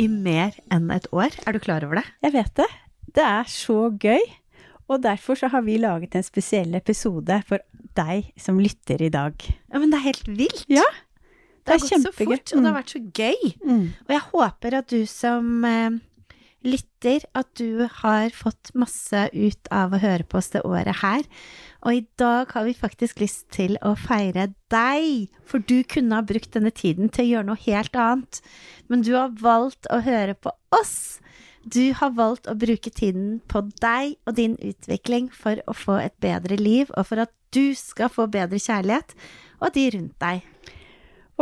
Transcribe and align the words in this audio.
i 0.00 0.06
mer 0.08 0.54
enn 0.72 0.90
et 0.94 1.06
år. 1.14 1.34
Er 1.46 1.54
du 1.56 1.60
klar 1.62 1.84
over 1.86 2.00
det? 2.00 2.06
Jeg 2.24 2.34
vet 2.34 2.54
det. 2.58 2.68
Det 3.16 3.24
er 3.26 3.48
så 3.50 3.76
gøy. 4.00 4.22
Og 4.90 5.00
derfor 5.04 5.38
så 5.38 5.48
har 5.52 5.62
vi 5.64 5.78
laget 5.80 6.14
en 6.18 6.24
spesiell 6.26 6.74
episode 6.76 7.38
for 7.48 7.62
deg 7.96 8.32
som 8.40 8.58
lytter 8.60 9.02
i 9.04 9.10
dag. 9.12 9.34
Ja, 9.72 9.78
men 9.80 9.92
det 9.92 10.00
er 10.00 10.06
helt 10.10 10.28
vilt. 10.28 10.64
Ja, 10.72 10.84
det, 10.84 11.64
det 11.64 11.74
er 11.74 11.78
har 11.78 11.84
gått 11.86 12.06
så 12.08 12.12
fort, 12.16 12.52
og 12.52 12.58
det 12.58 12.66
har 12.66 12.72
Mm. 12.72 12.80
vært 12.80 12.94
så 12.94 13.02
gøy. 13.20 13.52
Mm. 13.64 13.84
Og 14.08 14.14
jeg 14.16 14.22
håper 14.32 14.74
at 14.80 14.88
du 14.90 15.06
som 15.06 15.64
eh, 15.64 15.90
lytter, 16.66 17.24
at 17.34 17.48
du 17.58 17.86
har 18.00 18.32
fått 18.34 18.72
masse 18.78 19.26
ut 19.32 19.70
av 19.74 19.94
å 19.94 20.00
høre 20.02 20.26
på 20.26 20.38
oss 20.40 20.52
det 20.54 20.62
året 20.66 21.02
her. 21.02 21.26
Og 21.82 21.98
i 21.98 22.04
dag 22.20 22.52
har 22.54 22.66
vi 22.68 22.76
faktisk 22.78 23.22
lyst 23.22 23.48
til 23.54 23.76
å 23.82 23.94
feire 23.98 24.50
deg, 24.72 25.32
for 25.48 25.64
du 25.64 25.82
kunne 25.82 26.18
ha 26.18 26.26
brukt 26.26 26.54
denne 26.54 26.72
tiden 26.74 27.10
til 27.12 27.24
å 27.24 27.30
gjøre 27.32 27.50
noe 27.50 27.64
helt 27.66 27.98
annet. 27.98 28.40
Men 28.88 29.02
du 29.06 29.14
har 29.16 29.34
valgt 29.42 29.90
å 29.90 30.02
høre 30.06 30.38
på 30.38 30.54
oss. 30.74 31.18
Du 31.62 31.92
har 31.94 32.14
valgt 32.18 32.48
å 32.50 32.58
bruke 32.58 32.90
tiden 32.90 33.40
på 33.50 33.64
deg 33.82 34.16
og 34.26 34.38
din 34.38 34.56
utvikling 34.58 35.28
for 35.34 35.60
å 35.70 35.74
få 35.76 36.00
et 36.02 36.16
bedre 36.22 36.58
liv, 36.58 36.90
og 36.96 37.06
for 37.10 37.22
at 37.22 37.34
du 37.54 37.74
skal 37.78 38.10
få 38.10 38.26
bedre 38.32 38.58
kjærlighet, 38.62 39.14
og 39.62 39.74
de 39.74 39.90
rundt 39.94 40.16
deg. 40.22 40.46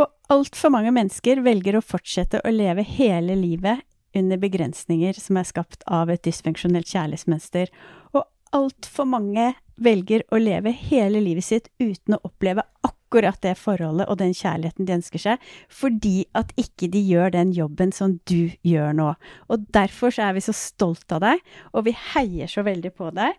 Og 0.00 0.08
altfor 0.32 0.72
mange 0.72 0.92
mennesker 0.94 1.40
velger 1.44 1.78
å 1.78 1.84
fortsette 1.84 2.42
å 2.44 2.52
leve 2.52 2.84
hele 2.86 3.36
livet 3.38 3.84
under 4.16 4.40
begrensninger 4.42 5.18
som 5.20 5.38
er 5.38 5.48
skapt 5.48 5.84
av 5.86 6.10
et 6.10 6.22
dysfunksjonelt 6.26 6.90
kjærlighetsmønster. 6.90 7.70
Og 8.14 8.24
altfor 8.56 9.08
mange 9.08 9.52
velger 9.80 10.24
å 10.30 10.40
leve 10.40 10.72
hele 10.76 11.22
livet 11.22 11.46
sitt 11.46 11.70
uten 11.80 12.16
å 12.16 12.22
oppleve 12.26 12.64
akkurat 12.86 13.40
det 13.42 13.56
forholdet 13.58 14.08
og 14.10 14.20
den 14.20 14.34
kjærligheten 14.36 14.86
de 14.86 14.96
ønsker 14.98 15.22
seg, 15.22 15.48
fordi 15.72 16.28
at 16.38 16.52
ikke 16.60 16.90
de 16.92 17.00
gjør 17.02 17.34
den 17.34 17.54
jobben 17.56 17.94
som 17.96 18.18
du 18.30 18.52
gjør 18.66 18.94
nå. 18.96 19.10
Og 19.50 19.66
derfor 19.74 20.14
så 20.14 20.28
er 20.28 20.36
vi 20.36 20.44
så 20.44 20.54
stolt 20.56 21.10
av 21.16 21.24
deg, 21.24 21.42
og 21.72 21.88
vi 21.88 21.96
heier 22.12 22.50
så 22.50 22.64
veldig 22.66 22.94
på 22.94 23.10
deg. 23.16 23.38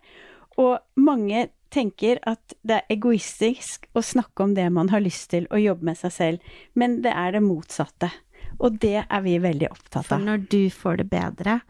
Og 0.60 0.76
mange 1.00 1.48
tenker 1.72 2.20
at 2.28 2.52
det 2.60 2.82
er 2.82 2.92
egoistisk 2.92 3.86
å 3.96 4.02
snakke 4.04 4.44
om 4.44 4.52
det 4.56 4.68
man 4.74 4.90
har 4.92 5.00
lyst 5.04 5.30
til, 5.32 5.48
og 5.50 5.62
jobbe 5.62 5.88
med 5.88 6.00
seg 6.00 6.12
selv, 6.12 6.52
men 6.76 7.00
det 7.04 7.14
er 7.16 7.32
det 7.36 7.44
motsatte. 7.44 8.12
Og 8.60 8.78
det 8.82 9.00
er 9.02 9.24
vi 9.24 9.38
veldig 9.42 9.70
opptatt 9.70 10.04
av. 10.04 10.10
For 10.12 10.22
når 10.22 10.46
du 10.52 10.62
får 10.72 11.02
det 11.02 11.08
bedre, 11.12 11.60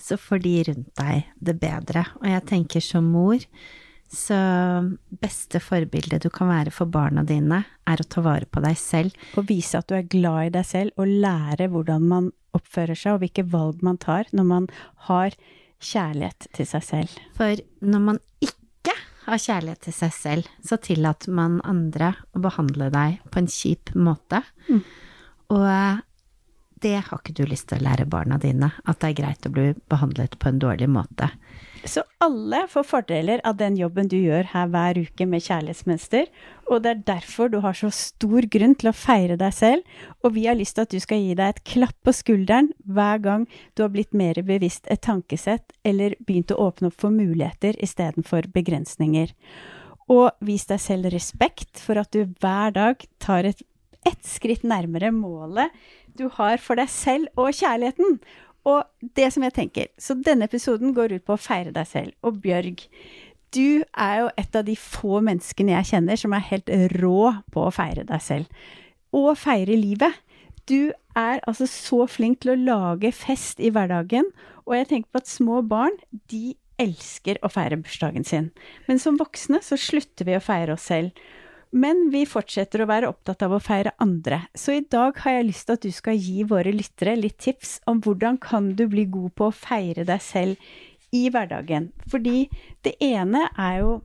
så 0.00 0.16
får 0.20 0.42
de 0.44 0.56
rundt 0.70 0.90
deg 1.00 1.30
det 1.36 1.56
bedre. 1.60 2.04
Og 2.22 2.26
jeg 2.30 2.46
tenker 2.48 2.84
som 2.84 3.08
mor, 3.12 3.42
så 4.10 4.36
beste 5.22 5.60
forbilde 5.62 6.18
du 6.22 6.30
kan 6.34 6.50
være 6.50 6.72
for 6.74 6.90
barna 6.90 7.22
dine, 7.26 7.62
er 7.86 8.02
å 8.02 8.08
ta 8.10 8.22
vare 8.24 8.48
på 8.50 8.62
deg 8.64 8.78
selv. 8.80 9.14
Å 9.38 9.44
vise 9.46 9.78
at 9.78 9.90
du 9.90 9.94
er 9.98 10.08
glad 10.10 10.48
i 10.48 10.54
deg 10.58 10.66
selv, 10.66 10.94
og 10.98 11.12
lære 11.22 11.70
hvordan 11.70 12.08
man 12.10 12.30
oppfører 12.56 12.98
seg, 12.98 13.14
og 13.14 13.24
hvilke 13.24 13.46
valg 13.46 13.84
man 13.86 14.00
tar 14.02 14.30
når 14.34 14.48
man 14.48 14.70
har 15.06 15.36
kjærlighet 15.80 16.50
til 16.56 16.68
seg 16.68 16.84
selv. 16.84 17.20
For 17.36 17.62
når 17.84 18.02
man 18.08 18.18
ikke 18.42 18.96
har 19.28 19.40
kjærlighet 19.40 19.84
til 19.86 19.96
seg 19.96 20.16
selv, 20.16 20.50
så 20.66 20.80
tillater 20.82 21.34
man 21.36 21.60
andre 21.62 22.14
å 22.34 22.42
behandle 22.42 22.90
deg 22.92 23.20
på 23.30 23.42
en 23.42 23.50
kjip 23.50 23.94
måte. 23.94 24.42
Mm. 24.66 24.82
Og 25.54 25.68
det 26.82 26.96
har 27.06 27.20
ikke 27.20 27.36
du 27.36 27.44
lyst 27.48 27.68
til 27.70 27.80
å 27.80 27.86
lære 27.86 28.08
barna 28.10 28.38
dine, 28.40 28.72
at 28.84 29.00
det 29.02 29.10
er 29.10 29.18
greit 29.22 29.46
å 29.46 29.52
bli 29.54 29.72
behandlet 29.90 30.38
på 30.40 30.50
en 30.50 30.60
dårlig 30.62 30.88
måte. 30.90 31.30
Så 31.88 32.02
alle 32.20 32.66
får 32.68 32.84
fordeler 32.84 33.40
av 33.48 33.56
den 33.56 33.76
jobben 33.78 34.08
du 34.10 34.18
gjør 34.18 34.50
her 34.52 34.68
hver 34.72 34.98
uke 35.00 35.24
med 35.28 35.44
kjærlighetsmønster, 35.46 36.26
og 36.68 36.82
det 36.84 36.90
er 36.90 37.02
derfor 37.08 37.48
du 37.48 37.58
har 37.64 37.76
så 37.76 37.88
stor 37.94 38.44
grunn 38.52 38.74
til 38.78 38.90
å 38.90 38.96
feire 38.96 39.38
deg 39.40 39.54
selv, 39.56 39.96
og 40.20 40.34
vi 40.36 40.44
har 40.48 40.58
lyst 40.58 40.76
til 40.76 40.84
at 40.84 40.92
du 40.92 41.00
skal 41.00 41.22
gi 41.24 41.34
deg 41.38 41.54
et 41.54 41.64
klapp 41.72 41.96
på 42.04 42.14
skulderen 42.16 42.70
hver 42.84 43.24
gang 43.24 43.48
du 43.74 43.84
har 43.86 43.92
blitt 43.94 44.12
mer 44.12 44.42
bevisst 44.44 44.90
et 44.92 45.02
tankesett, 45.06 45.72
eller 45.84 46.18
begynt 46.20 46.52
å 46.52 46.60
åpne 46.68 46.90
opp 46.90 47.00
for 47.00 47.14
muligheter 47.14 47.80
istedenfor 47.80 48.50
begrensninger. 48.52 49.32
Og 50.10 50.30
vis 50.44 50.66
deg 50.68 50.82
selv 50.82 51.12
respekt 51.14 51.80
for 51.80 52.00
at 52.00 52.12
du 52.12 52.26
hver 52.42 52.74
dag 52.76 53.08
tar 53.22 53.48
et, 53.48 53.64
ett 54.08 54.22
skritt 54.26 54.62
nærmere 54.66 55.10
målet 55.12 55.74
du 56.18 56.28
har 56.36 56.60
for 56.62 56.80
deg 56.80 56.90
selv 56.92 57.28
og 57.38 57.54
kjærligheten. 57.54 58.20
Og 58.68 58.84
det 59.16 59.30
som 59.32 59.44
jeg 59.46 59.56
tenker, 59.56 59.90
så 59.96 60.16
denne 60.18 60.46
episoden 60.48 60.92
går 60.96 61.16
ut 61.16 61.26
på 61.26 61.36
å 61.36 61.40
feire 61.40 61.72
deg 61.72 61.88
selv. 61.88 62.12
Og 62.26 62.40
Bjørg, 62.42 62.82
du 63.56 63.82
er 63.98 64.16
jo 64.20 64.28
et 64.38 64.56
av 64.56 64.66
de 64.66 64.76
få 64.78 65.22
menneskene 65.26 65.74
jeg 65.78 65.90
kjenner 65.94 66.20
som 66.20 66.34
er 66.36 66.48
helt 66.50 66.70
rå 67.00 67.32
på 67.52 67.64
å 67.66 67.72
feire 67.74 68.04
deg 68.06 68.22
selv. 68.22 68.66
Og 69.16 69.32
feire 69.40 69.78
livet. 69.78 70.18
Du 70.68 70.92
er 71.18 71.40
altså 71.48 71.66
så 71.66 72.04
flink 72.06 72.42
til 72.42 72.52
å 72.52 72.60
lage 72.60 73.10
fest 73.16 73.58
i 73.58 73.72
hverdagen, 73.74 74.28
og 74.68 74.76
jeg 74.76 74.90
tenker 74.90 75.10
på 75.10 75.22
at 75.22 75.30
små 75.30 75.64
barn, 75.66 75.96
de 76.30 76.54
elsker 76.80 77.40
å 77.42 77.50
feire 77.50 77.80
bursdagen 77.80 78.24
sin. 78.28 78.50
Men 78.86 79.00
som 79.02 79.18
voksne 79.20 79.58
så 79.64 79.78
slutter 79.80 80.28
vi 80.28 80.36
å 80.36 80.44
feire 80.44 80.76
oss 80.76 80.86
selv. 80.92 81.16
Men 81.70 82.08
vi 82.10 82.24
fortsetter 82.26 82.82
å 82.82 82.88
være 82.90 83.08
opptatt 83.12 83.44
av 83.46 83.54
å 83.54 83.62
feire 83.62 83.92
andre. 84.02 84.42
Så 84.58 84.74
i 84.74 84.84
dag 84.90 85.18
har 85.22 85.36
jeg 85.36 85.48
lyst 85.52 85.68
til 85.68 85.78
at 85.78 85.84
du 85.86 85.92
skal 85.94 86.18
gi 86.18 86.42
våre 86.50 86.72
lyttere 86.74 87.14
litt 87.18 87.38
tips 87.38 87.78
om 87.90 88.00
hvordan 88.02 88.40
kan 88.42 88.72
du 88.78 88.88
bli 88.90 89.06
god 89.10 89.34
på 89.38 89.50
å 89.50 89.54
feire 89.54 90.06
deg 90.08 90.24
selv 90.24 90.70
i 91.14 91.28
hverdagen. 91.30 91.90
Fordi 92.10 92.48
det 92.86 92.96
ene 93.04 93.46
er 93.54 93.78
jo 93.84 94.00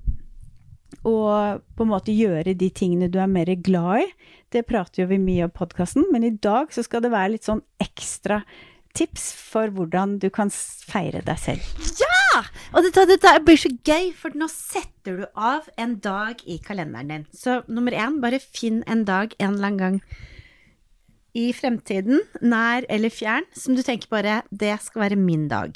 å 1.06 1.16
på 1.76 1.86
en 1.86 1.92
måte 1.92 2.14
gjøre 2.14 2.56
de 2.58 2.70
tingene 2.74 3.10
du 3.12 3.20
er 3.22 3.30
mer 3.32 3.50
glad 3.66 4.06
i. 4.06 4.08
Det 4.54 4.66
prater 4.70 5.04
jo 5.04 5.10
vi 5.10 5.20
mye 5.22 5.48
om 5.48 5.54
i 5.54 5.58
podkasten, 5.58 6.06
men 6.14 6.24
i 6.24 6.36
dag 6.38 6.74
så 6.74 6.86
skal 6.86 7.04
det 7.06 7.14
være 7.14 7.36
litt 7.36 7.50
sånn 7.50 7.66
ekstra 7.82 8.44
tips 8.96 9.32
for 9.36 9.74
hvordan 9.76 10.20
du 10.22 10.30
kan 10.34 10.54
feire 10.54 11.26
deg 11.26 11.42
selv. 11.42 12.25
Og 12.76 12.86
dette, 12.86 13.06
dette 13.10 13.34
blir 13.46 13.60
så 13.60 13.72
gøy, 13.88 14.12
for 14.18 14.36
nå 14.38 14.48
setter 14.52 15.22
du 15.22 15.26
av 15.36 15.70
en 15.82 15.98
dag 16.04 16.42
i 16.46 16.60
kalenderen 16.64 17.12
din. 17.12 17.28
Så 17.36 17.62
nummer 17.68 17.96
én, 17.96 18.20
bare 18.24 18.42
finn 18.44 18.84
en 18.90 19.06
dag 19.08 19.36
en 19.40 19.56
eller 19.56 19.70
annen 19.72 19.82
gang 19.82 20.00
i 21.36 21.50
fremtiden, 21.56 22.22
nær 22.44 22.88
eller 22.92 23.12
fjern, 23.12 23.48
som 23.56 23.76
du 23.76 23.84
tenker 23.84 24.12
bare 24.12 24.40
det 24.52 24.76
skal 24.86 25.06
være 25.06 25.20
min 25.20 25.50
dag. 25.52 25.76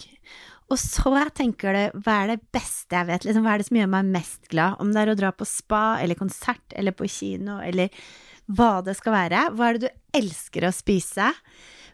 Og 0.70 0.78
så 0.78 1.26
tenker 1.36 1.76
du 1.76 2.02
hva 2.06 2.22
er 2.24 2.36
det 2.36 2.44
beste 2.54 2.96
jeg 2.96 3.10
vet, 3.10 3.26
liksom, 3.26 3.44
hva 3.46 3.56
er 3.56 3.62
det 3.62 3.70
som 3.70 3.80
gjør 3.80 3.92
meg 3.96 4.12
mest 4.14 4.50
glad? 4.52 4.78
Om 4.80 4.94
det 4.94 5.02
er 5.02 5.12
å 5.12 5.18
dra 5.18 5.32
på 5.34 5.48
spa 5.50 5.84
eller 6.00 6.20
konsert 6.20 6.78
eller 6.78 6.96
på 6.96 7.10
kino 7.10 7.58
eller 7.66 7.90
hva 8.50 8.80
det 8.86 8.96
skal 8.98 9.16
være. 9.16 9.48
Hva 9.58 9.70
er 9.70 9.78
det 9.78 9.90
du 9.90 10.20
elsker 10.22 10.68
å 10.68 10.74
spise? 10.74 11.32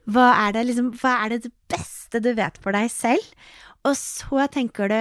Hva 0.06 0.28
er 0.44 0.54
det, 0.56 0.66
liksom, 0.70 0.92
hva 1.00 1.16
er 1.24 1.34
det, 1.34 1.48
det 1.48 1.54
beste 1.72 2.22
du 2.22 2.34
vet 2.38 2.60
for 2.62 2.76
deg 2.76 2.92
selv? 2.94 3.26
Og 3.86 3.98
så 4.00 4.48
tenker 4.52 4.92
du, 4.92 5.00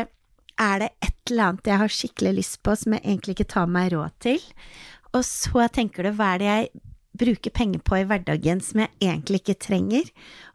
er 0.61 0.83
det 0.83 0.91
et 1.03 1.31
eller 1.31 1.51
annet 1.51 1.71
jeg 1.71 1.81
har 1.81 1.95
skikkelig 1.99 2.35
lyst 2.37 2.59
på 2.63 2.75
som 2.79 2.95
jeg 2.95 3.05
egentlig 3.05 3.39
ikke 3.39 3.53
tar 3.57 3.71
meg 3.71 3.95
råd 3.95 4.13
til? 4.23 4.43
Og 5.15 5.23
så 5.27 5.69
tenker 5.73 6.07
du, 6.07 6.13
hva 6.19 6.35
er 6.35 6.43
det 6.43 6.51
jeg 6.51 6.84
bruker 7.19 7.53
penger 7.55 7.83
på 7.87 7.99
i 8.01 8.07
hverdagen 8.09 8.61
som 8.65 8.83
jeg 8.83 8.91
egentlig 9.03 9.41
ikke 9.43 9.57
trenger? 9.67 10.09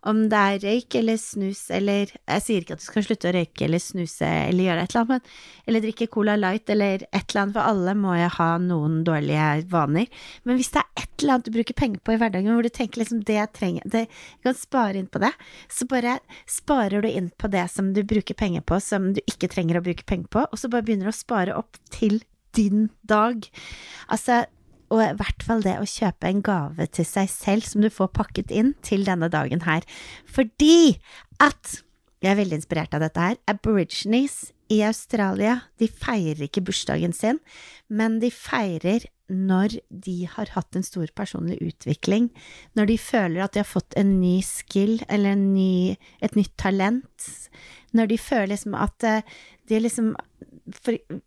Om 0.10 0.22
det 0.32 0.40
er 0.40 0.62
røyk 0.64 0.96
eller 0.96 1.18
snus 1.20 1.66
eller 1.76 2.12
Jeg 2.14 2.44
sier 2.46 2.64
ikke 2.64 2.78
at 2.78 2.84
du 2.84 2.86
skal 2.86 3.04
slutte 3.04 3.30
å 3.32 3.34
røyke 3.36 3.66
eller 3.66 3.82
snuse 3.84 4.28
eller 4.28 4.68
gjøre 4.70 4.86
et 4.86 4.94
eller 4.94 5.02
annet, 5.02 5.12
men, 5.12 5.66
eller 5.68 5.84
drikke 5.84 6.08
Cola 6.14 6.36
Light 6.40 6.72
eller 6.72 7.04
et 7.10 7.18
eller 7.20 7.42
annet, 7.42 7.56
for 7.58 7.72
alle 7.74 7.96
må 8.00 8.16
jo 8.20 8.30
ha 8.38 8.50
noen 8.64 9.02
dårlige 9.08 9.48
vaner. 9.72 10.24
Men 10.48 10.60
hvis 10.60 10.72
det 10.76 10.84
er 10.84 11.04
et 11.04 11.24
eller 11.24 11.36
annet 11.36 11.50
du 11.50 11.56
bruker 11.58 11.80
penger 11.84 12.04
på 12.04 12.16
i 12.16 12.22
hverdagen 12.22 12.56
hvor 12.56 12.68
du 12.68 12.72
tenker 12.74 13.04
liksom 13.04 13.24
det 13.28 13.40
jeg 13.40 13.54
trenger, 13.58 13.90
det, 13.92 14.06
jeg 14.08 14.48
kan 14.48 14.60
spare 14.60 15.02
inn 15.02 15.12
på 15.12 15.24
det, 15.24 15.34
så 15.72 15.88
bare 15.90 16.20
sparer 16.50 17.04
du 17.04 17.12
inn 17.12 17.32
på 17.36 17.52
det 17.52 17.68
som 17.74 17.94
du 17.96 18.04
bruker 18.08 18.38
penger 18.40 18.64
på 18.68 18.80
som 18.84 19.12
du 19.16 19.24
ikke 19.26 19.52
trenger 19.52 19.80
å 19.80 19.86
bruke 19.86 20.08
penger 20.08 20.32
på, 20.32 20.48
og 20.48 20.60
så 20.60 20.72
bare 20.72 20.88
begynner 20.88 21.10
du 21.10 21.14
å 21.14 21.20
spare 21.20 21.56
opp 21.60 21.80
til 21.94 22.22
din 22.58 22.90
dag. 23.08 23.46
Altså, 24.10 24.44
og 24.90 25.04
i 25.04 25.12
hvert 25.20 25.46
fall 25.46 25.62
det 25.66 25.78
å 25.80 25.88
kjøpe 25.88 26.30
en 26.30 26.42
gave 26.46 26.88
til 26.94 27.08
seg 27.08 27.30
selv 27.32 27.68
som 27.68 27.84
du 27.84 27.90
får 27.94 28.12
pakket 28.18 28.54
inn 28.54 28.74
til 28.86 29.06
denne 29.08 29.30
dagen 29.32 29.64
her. 29.68 29.86
Fordi 30.26 30.98
at 31.42 31.80
jeg 32.20 32.34
er 32.34 32.40
veldig 32.42 32.58
inspirert 32.60 32.96
av 32.96 33.04
dette 33.06 33.22
her. 33.24 33.38
Aborigines 33.48 34.50
i 34.70 34.82
Australia, 34.86 35.62
de 35.80 35.88
feirer 35.88 36.46
ikke 36.46 36.66
bursdagen 36.68 37.16
sin, 37.16 37.40
men 37.88 38.20
de 38.22 38.30
feirer 38.34 39.08
når 39.30 39.78
de 39.90 40.24
har 40.30 40.50
hatt 40.56 40.76
en 40.76 40.86
stor 40.86 41.10
personlig 41.16 41.60
utvikling, 41.62 42.30
når 42.78 42.90
de 42.90 42.98
føler 43.02 43.44
at 43.46 43.54
de 43.54 43.62
har 43.62 43.70
fått 43.70 43.96
en 44.00 44.16
ny 44.20 44.40
skill 44.46 44.98
eller 45.08 45.38
ny, 45.38 45.96
et 46.22 46.38
nytt 46.38 46.56
talent, 46.58 47.30
når 47.94 48.10
de 48.12 48.20
føler 48.22 48.52
liksom 48.56 48.76
at 48.78 49.06
eh, 49.06 49.38
de 49.70 49.80
liksom 49.82 50.16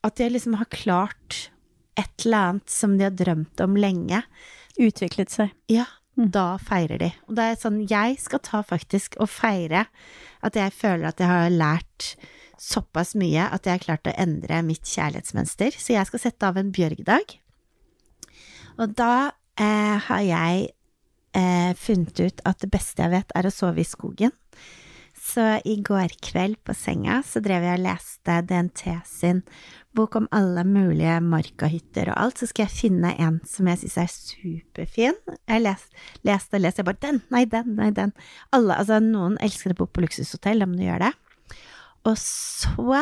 At 0.03 0.17
de 0.19 0.29
liksom 0.31 0.55
har 0.55 0.69
klart 0.71 1.52
et 1.99 2.25
eller 2.25 2.53
annet 2.53 2.73
som 2.73 2.97
de 2.99 3.07
har 3.07 3.17
drømt 3.17 3.61
om 3.65 3.77
lenge. 3.77 4.23
Utviklet 4.81 5.33
seg. 5.33 5.53
Ja, 5.71 5.87
da 6.17 6.57
feirer 6.61 7.01
de. 7.01 7.11
Og 7.29 7.37
det 7.37 7.49
er 7.49 7.59
sånn, 7.61 7.83
jeg 7.89 8.19
skal 8.23 8.43
ta 8.45 8.63
faktisk 8.67 9.19
og 9.21 9.31
feire 9.33 9.87
at 10.43 10.57
jeg 10.59 10.75
føler 10.75 11.11
at 11.11 11.21
jeg 11.21 11.31
har 11.31 11.53
lært 11.53 12.15
såpass 12.63 13.17
mye 13.19 13.49
at 13.51 13.67
jeg 13.67 13.79
har 13.79 13.85
klart 13.85 14.09
å 14.09 14.15
endre 14.21 14.61
mitt 14.67 14.87
kjærlighetsmønster. 14.87 15.75
Så 15.77 15.97
jeg 15.97 16.09
skal 16.09 16.23
sette 16.23 16.49
av 16.49 16.61
en 16.61 16.71
bjørgdag. 16.75 17.37
Og 18.81 18.95
da 18.97 19.33
eh, 19.61 19.97
har 20.07 20.23
jeg 20.25 20.69
eh, 21.37 21.73
funnet 21.79 22.23
ut 22.23 22.45
at 22.49 22.63
det 22.63 22.71
beste 22.73 23.05
jeg 23.05 23.15
vet, 23.15 23.35
er 23.37 23.49
å 23.49 23.55
sove 23.55 23.83
i 23.83 23.89
skogen. 23.89 24.33
Så 25.33 25.45
i 25.65 25.79
går 25.81 26.13
kveld 26.21 26.59
på 26.67 26.75
senga 26.77 27.23
så 27.25 27.41
drev 27.41 27.65
jeg 27.65 27.79
og 27.79 27.85
leste 27.87 28.35
DNT 28.45 28.83
sin 29.09 29.39
bok 29.97 30.17
om 30.19 30.27
alle 30.35 30.65
mulige 30.69 31.15
markahytter 31.25 32.11
og 32.13 32.19
alt, 32.21 32.41
så 32.41 32.49
skal 32.51 32.67
jeg 32.67 32.75
finne 32.75 33.13
en 33.21 33.39
som 33.49 33.69
jeg 33.71 33.81
syns 33.81 33.97
er 34.03 34.11
superfin. 34.13 35.17
Jeg 35.49 35.65
leste, 35.65 36.03
og 36.21 36.27
leste, 36.29 36.81
jeg 36.83 36.89
bare 36.89 37.01
den, 37.05 37.21
nei, 37.33 37.45
den, 37.49 37.71
nei, 37.79 37.91
den. 37.97 38.13
Alle, 38.53 38.77
altså 38.77 38.99
noen 39.05 39.39
elsker 39.45 39.73
å 39.73 39.79
bo 39.81 39.87
på 39.89 40.05
luksushotell, 40.05 40.61
da 40.61 40.69
må 40.69 40.77
du 40.77 40.85
gjøre 40.85 41.09
det. 41.09 41.61
Og 42.11 42.19
så 42.21 42.99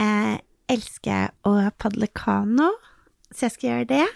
eh, 0.00 0.36
elsker 0.70 1.12
jeg 1.12 1.34
å 1.48 1.54
padle 1.82 2.08
kano, 2.16 2.70
så 3.28 3.48
jeg 3.48 3.56
skal 3.56 3.70
gjøre 3.72 3.90
det. 3.92 4.08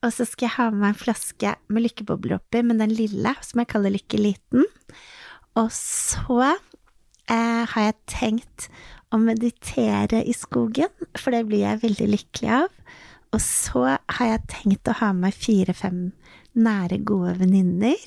Og 0.00 0.14
så 0.16 0.26
skal 0.26 0.48
jeg 0.48 0.56
ha 0.56 0.70
med 0.72 0.82
meg 0.82 0.94
en 0.94 1.02
flaske 1.04 1.54
med 1.70 1.86
lykkebobler 1.86 2.38
oppi, 2.40 2.64
men 2.66 2.82
den 2.82 2.94
lille, 2.98 3.36
som 3.46 3.62
jeg 3.62 3.70
kaller 3.70 3.94
Lykke 3.94 4.18
liten. 4.18 4.66
Og 5.58 5.68
så 5.74 6.54
eh, 7.30 7.62
har 7.72 7.86
jeg 7.88 7.98
tenkt 8.10 8.68
å 9.10 9.18
meditere 9.22 10.22
i 10.26 10.34
skogen, 10.36 10.92
for 11.18 11.34
det 11.34 11.46
blir 11.48 11.64
jeg 11.64 11.82
veldig 11.84 12.08
lykkelig 12.14 12.52
av. 12.60 12.70
Og 13.30 13.42
så 13.42 13.84
har 13.94 14.26
jeg 14.26 14.46
tenkt 14.50 14.90
å 14.90 14.96
ha 15.00 15.12
med 15.14 15.34
fire-fem 15.34 16.08
nære, 16.58 16.98
gode 17.06 17.36
venninner 17.38 18.00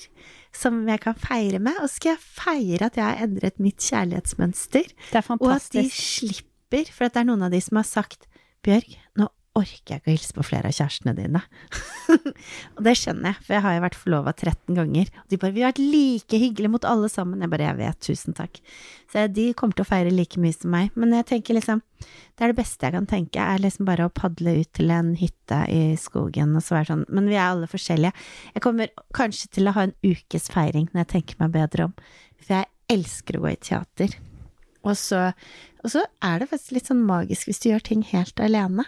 som 0.53 0.81
jeg 0.87 1.01
kan 1.03 1.15
feire 1.17 1.61
med. 1.63 1.79
Og 1.79 1.87
så 1.87 1.97
skal 1.97 2.13
jeg 2.13 2.25
feire 2.25 2.89
at 2.89 2.99
jeg 2.99 3.05
har 3.07 3.23
endret 3.25 3.61
mitt 3.63 3.79
kjærlighetsmønster. 3.83 4.91
Det 5.11 5.21
er 5.21 5.31
Og 5.39 5.53
at 5.55 5.69
de 5.73 5.85
slipper, 5.89 6.91
for 6.91 7.07
at 7.07 7.15
det 7.15 7.23
er 7.23 7.31
noen 7.31 7.47
av 7.47 7.55
de 7.55 7.61
som 7.63 7.79
har 7.79 7.87
sagt 7.87 8.27
Bjørg, 8.63 8.93
nå 9.19 9.27
orker 9.53 9.93
jeg 9.93 10.01
ikke 10.01 10.09
å 10.09 10.13
hilse 10.15 10.33
på 10.33 10.45
flere 10.47 10.69
av 10.69 10.73
kjærestene 10.73 11.13
dine. 11.17 11.41
og 12.75 12.79
det 12.85 12.95
skjønner 12.97 13.29
jeg, 13.29 13.45
for 13.45 13.55
jeg 13.55 13.63
har 13.65 13.75
jo 13.75 13.83
vært 13.83 13.97
forlova 14.01 14.33
13 14.33 14.79
ganger. 14.79 15.11
Og 15.21 15.29
de 15.29 15.39
bare 15.41 15.53
'Vi 15.53 15.61
har 15.61 15.73
vært 15.73 15.83
like 15.93 16.39
hyggelige 16.41 16.73
mot 16.73 16.87
alle 16.89 17.09
sammen'. 17.09 17.41
Jeg 17.41 17.51
bare 17.51 17.67
'Jeg 17.69 17.77
vet, 17.77 17.99
tusen 18.01 18.33
takk'. 18.33 18.61
Så 19.13 19.27
de 19.31 19.53
kommer 19.53 19.75
til 19.75 19.85
å 19.85 19.91
feire 19.91 20.09
like 20.09 20.39
mye 20.41 20.53
som 20.57 20.71
meg. 20.71 20.89
Men 20.95 21.13
jeg 21.13 21.25
tenker 21.25 21.53
liksom 21.53 21.81
Det 22.35 22.41
er 22.43 22.51
det 22.51 22.57
beste 22.57 22.83
jeg 22.83 22.91
kan 22.93 23.05
tenke, 23.05 23.39
er 23.39 23.59
liksom 23.59 23.85
bare 23.85 24.09
å 24.09 24.11
padle 24.11 24.59
ut 24.59 24.73
til 24.73 24.89
en 24.91 25.15
hytte 25.15 25.59
i 25.69 25.95
skogen 25.95 26.55
og 26.55 26.63
så 26.63 26.75
være 26.75 26.89
sånn 26.89 27.05
Men 27.07 27.29
vi 27.29 27.35
er 27.35 27.53
alle 27.53 27.67
forskjellige. 27.67 28.11
Jeg 28.55 28.61
kommer 28.61 28.89
kanskje 29.13 29.47
til 29.53 29.67
å 29.67 29.71
ha 29.71 29.83
en 29.83 29.93
ukes 30.03 30.49
feiring 30.49 30.89
når 30.91 31.05
jeg 31.05 31.07
tenker 31.07 31.35
meg 31.39 31.53
bedre 31.53 31.85
om. 31.85 31.93
For 32.41 32.57
jeg 32.57 32.65
elsker 32.89 33.37
å 33.37 33.45
gå 33.45 33.53
i 33.53 33.55
teater. 33.55 34.17
Og 34.83 34.97
så, 34.97 35.31
og 35.83 35.93
så 35.93 36.03
er 36.21 36.39
det 36.39 36.49
faktisk 36.49 36.75
litt 36.75 36.89
sånn 36.91 37.05
magisk 37.05 37.47
hvis 37.47 37.61
du 37.63 37.69
gjør 37.69 37.85
ting 37.87 38.03
helt 38.09 38.39
alene. 38.43 38.83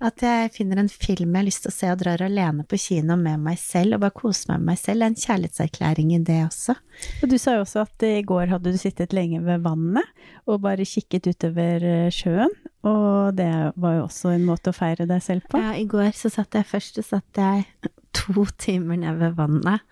At 0.00 0.22
jeg 0.24 0.52
finner 0.54 0.80
en 0.80 0.88
film 0.88 1.34
jeg 1.34 1.42
har 1.42 1.44
lyst 1.44 1.66
til 1.66 1.70
å 1.72 1.74
se 1.76 1.88
og 1.92 1.98
drar 2.00 2.22
alene 2.24 2.64
på 2.64 2.78
kino 2.80 3.18
med 3.20 3.42
meg 3.44 3.58
selv 3.60 3.98
og 3.98 4.04
bare 4.06 4.16
koser 4.16 4.54
meg 4.54 4.62
med 4.62 4.70
meg 4.70 4.80
selv. 4.80 5.02
Det 5.02 5.06
er 5.06 5.12
en 5.12 5.24
kjærlighetserklæring 5.24 6.14
i 6.16 6.20
det 6.24 6.38
også. 6.46 6.76
Og 7.20 7.28
du 7.28 7.36
sa 7.40 7.58
jo 7.58 7.66
også 7.66 7.82
at 7.84 8.06
i 8.08 8.22
går 8.24 8.54
hadde 8.54 8.72
du 8.72 8.80
sittet 8.80 9.12
lenge 9.16 9.42
ved 9.44 9.60
vannet 9.66 10.08
og 10.48 10.62
bare 10.64 10.88
kikket 10.88 11.28
utover 11.28 11.84
eh, 11.84 12.08
sjøen, 12.14 12.52
og 12.88 13.36
det 13.36 13.50
var 13.76 13.98
jo 13.98 14.06
også 14.06 14.32
en 14.32 14.46
måte 14.48 14.72
å 14.72 14.76
feire 14.76 15.04
deg 15.08 15.20
selv 15.24 15.44
på. 15.52 15.60
Ja, 15.60 15.76
i 15.76 15.84
går 15.88 16.14
så 16.16 16.32
satt 16.32 16.56
jeg 16.56 16.68
først, 16.70 16.96
så 16.96 17.18
satt 17.18 17.40
jeg 17.40 17.92
to 18.16 18.46
timer 18.58 18.98
ned 19.00 19.20
ved 19.20 19.36
vannet. 19.38 19.84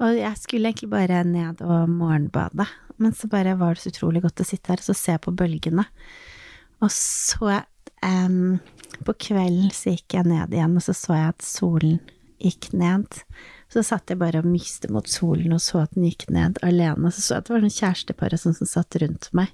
Og 0.00 0.16
jeg 0.16 0.40
skulle 0.40 0.70
egentlig 0.70 0.88
bare 0.94 1.20
ned 1.28 1.60
og 1.60 1.90
morgenbade, 1.92 2.64
men 2.96 3.12
så 3.16 3.28
bare 3.28 3.58
var 3.60 3.76
det 3.76 3.84
så 3.84 3.92
utrolig 3.92 4.24
godt 4.24 4.40
å 4.40 4.48
sitte 4.48 4.72
her 4.72 4.80
og 4.80 4.96
se 4.96 5.16
på 5.20 5.34
bølgene. 5.36 5.84
Og 6.80 6.92
så 6.96 7.60
em, 8.04 8.56
på 9.06 9.14
kvelden 9.28 9.70
så 9.74 9.94
gikk 9.94 10.18
jeg 10.18 10.28
ned 10.30 10.54
igjen, 10.54 10.76
og 10.76 10.84
så 10.84 10.94
så 10.96 11.16
jeg 11.16 11.34
at 11.34 11.46
solen 11.46 12.00
gikk 12.40 12.70
ned. 12.72 13.22
Så 13.70 13.84
satt 13.86 14.10
jeg 14.10 14.18
bare 14.18 14.40
og 14.42 14.48
myste 14.50 14.90
mot 14.90 15.06
solen 15.08 15.52
og 15.54 15.62
så 15.62 15.84
at 15.84 15.94
den 15.94 16.08
gikk 16.08 16.26
ned 16.32 16.58
alene. 16.66 17.06
Og 17.06 17.14
så 17.14 17.22
så 17.22 17.34
jeg 17.34 17.42
at 17.42 17.48
det 17.48 17.54
var 17.54 17.64
noen 17.64 17.76
kjærestepar 17.76 18.36
som 18.40 18.56
satt 18.58 18.98
rundt 19.02 19.28
meg. 19.36 19.52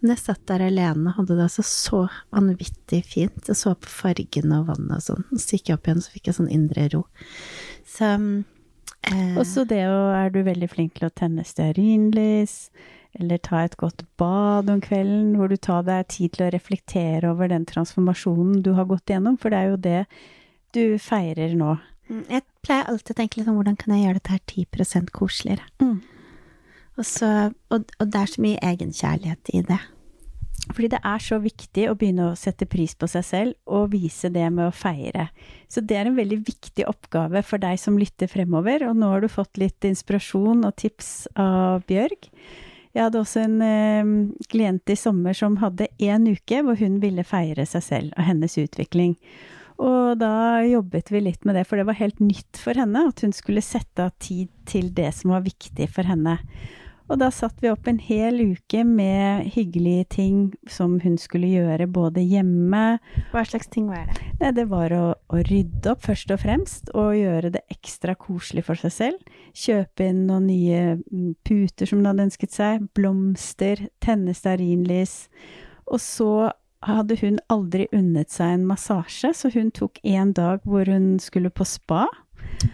Men 0.00 0.12
jeg 0.12 0.24
satt 0.24 0.42
der 0.50 0.66
alene 0.66 1.12
og 1.12 1.20
hadde 1.20 1.36
det 1.38 1.46
altså 1.46 1.62
så 1.64 2.00
vanvittig 2.34 2.98
fint. 3.08 3.46
Jeg 3.48 3.56
så 3.56 3.76
på 3.78 3.88
fargene 3.88 4.58
og 4.60 4.72
vannet 4.72 4.98
og 4.98 5.04
sånn. 5.06 5.24
Så 5.38 5.56
gikk 5.56 5.70
jeg 5.70 5.78
opp 5.78 5.88
igjen, 5.88 6.02
så 6.04 6.16
fikk 6.16 6.28
jeg 6.28 6.38
sånn 6.40 6.50
indre 6.52 6.88
ro. 6.92 7.04
Så 7.88 8.10
eh, 8.10 9.38
Og 9.38 9.46
så 9.48 9.64
det 9.70 9.84
å 9.88 10.02
er 10.16 10.34
du 10.34 10.42
veldig 10.44 10.68
flink 10.72 10.98
til 10.98 11.08
å 11.08 11.14
tenne 11.14 11.46
stearinlys, 11.46 12.58
eller 13.20 13.38
ta 13.38 13.62
et 13.64 13.76
godt 13.80 14.04
bad 14.20 14.70
om 14.72 14.80
kvelden, 14.82 15.34
hvor 15.38 15.50
du 15.50 15.56
tar 15.56 15.84
deg 15.86 16.08
tid 16.12 16.34
til 16.34 16.46
å 16.46 16.52
reflektere 16.54 17.30
over 17.30 17.50
den 17.52 17.66
transformasjonen 17.68 18.62
du 18.64 18.72
har 18.78 18.88
gått 18.90 19.10
gjennom, 19.12 19.38
for 19.40 19.54
det 19.54 19.60
er 19.60 19.70
jo 19.70 19.82
det 19.84 20.00
du 20.74 20.84
feirer 20.98 21.54
nå. 21.58 21.76
Mm, 22.10 22.24
Jeg 22.28 22.44
pleier 22.66 22.90
alltid 22.90 23.14
å 23.14 23.18
tenke 23.20 23.40
litt 23.40 23.50
om 23.50 23.60
hvordan 23.60 23.78
kan 23.80 23.94
jeg 23.94 24.06
gjøre 24.06 24.20
dette 24.20 24.34
her 24.34 24.44
10 25.06 25.10
koseligere? 25.14 25.66
Mm. 25.80 26.00
Og, 26.94 27.04
så, 27.06 27.30
og, 27.74 27.90
og 27.98 28.10
det 28.10 28.20
er 28.20 28.32
så 28.32 28.44
mye 28.44 28.62
egenkjærlighet 28.62 29.54
i 29.54 29.62
det. 29.66 29.80
Fordi 30.72 30.88
det 30.94 31.00
er 31.04 31.20
så 31.20 31.36
viktig 31.42 31.88
å 31.90 31.96
begynne 31.98 32.30
å 32.30 32.36
sette 32.38 32.64
pris 32.70 32.94
på 32.96 33.08
seg 33.10 33.24
selv 33.26 33.56
og 33.68 33.90
vise 33.92 34.30
det 34.32 34.46
med 34.54 34.70
å 34.70 34.74
feire. 34.74 35.26
Så 35.68 35.82
det 35.84 35.98
er 35.98 36.08
en 36.08 36.16
veldig 36.16 36.38
viktig 36.46 36.86
oppgave 36.88 37.42
for 37.44 37.60
deg 37.60 37.80
som 37.80 37.98
lytter 38.00 38.30
fremover, 38.30 38.86
og 38.88 38.96
nå 38.96 39.10
har 39.12 39.24
du 39.24 39.28
fått 39.28 39.60
litt 39.60 39.84
inspirasjon 39.84 40.64
og 40.64 40.76
tips 40.80 41.10
av 41.36 41.84
Bjørg. 41.90 42.30
Jeg 42.94 43.08
hadde 43.08 43.20
også 43.20 43.42
en 43.42 43.58
eh, 43.66 44.12
klient 44.52 44.90
i 44.90 44.96
sommer 44.98 45.34
som 45.34 45.58
hadde 45.58 45.90
én 45.98 46.28
uke 46.30 46.60
hvor 46.62 46.78
hun 46.78 47.00
ville 47.02 47.26
feire 47.26 47.66
seg 47.66 47.82
selv 47.82 48.14
og 48.14 48.28
hennes 48.28 48.54
utvikling. 48.60 49.16
Og 49.82 50.20
da 50.20 50.62
jobbet 50.62 51.10
vi 51.10 51.24
litt 51.24 51.42
med 51.42 51.58
det, 51.58 51.64
for 51.66 51.80
det 51.80 51.88
var 51.88 51.98
helt 51.98 52.20
nytt 52.22 52.60
for 52.62 52.78
henne 52.78 53.08
at 53.08 53.24
hun 53.24 53.34
skulle 53.34 53.64
sette 53.64 54.06
av 54.06 54.14
tid 54.22 54.52
til 54.70 54.92
det 54.94 55.10
som 55.18 55.34
var 55.34 55.42
viktig 55.46 55.88
for 55.90 56.06
henne. 56.06 56.36
Og 57.12 57.18
da 57.20 57.28
satt 57.34 57.58
vi 57.60 57.68
opp 57.68 57.88
en 57.90 57.98
hel 58.00 58.40
uke 58.54 58.80
med 58.88 59.50
hyggelige 59.52 60.06
ting 60.14 60.38
som 60.70 60.96
hun 61.02 61.18
skulle 61.20 61.50
gjøre 61.52 61.88
både 61.92 62.24
hjemme 62.24 62.82
Hva 63.34 63.42
slags 63.44 63.68
ting 63.72 63.90
var 63.90 64.08
det? 64.08 64.16
Nei, 64.40 64.52
det 64.56 64.64
var 64.70 64.94
å, 64.96 65.04
å 65.28 65.42
rydde 65.44 65.92
opp 65.92 66.06
først 66.06 66.32
og 66.32 66.40
fremst, 66.42 66.90
og 66.96 67.18
gjøre 67.18 67.52
det 67.54 67.62
ekstra 67.72 68.16
koselig 68.18 68.64
for 68.66 68.80
seg 68.80 68.94
selv. 68.94 69.36
Kjøpe 69.52 70.08
inn 70.08 70.24
noen 70.30 70.48
nye 70.48 70.82
mm, 70.96 71.36
puter 71.46 71.88
som 71.88 72.00
hun 72.00 72.10
hadde 72.10 72.26
ønsket 72.30 72.56
seg, 72.56 72.88
blomster, 72.96 73.86
tenne 74.04 74.34
stearinlys. 74.36 75.28
Og 75.86 76.00
så 76.02 76.32
hadde 76.84 77.16
hun 77.20 77.38
aldri 77.52 77.86
unnet 77.96 78.32
seg 78.32 78.58
en 78.58 78.66
massasje, 78.68 79.32
så 79.36 79.52
hun 79.54 79.70
tok 79.76 80.00
en 80.04 80.34
dag 80.36 80.64
hvor 80.68 80.88
hun 80.90 81.14
skulle 81.22 81.52
på 81.52 81.66
spa. 81.68 82.06